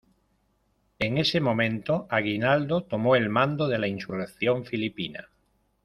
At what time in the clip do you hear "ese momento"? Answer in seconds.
1.19-2.07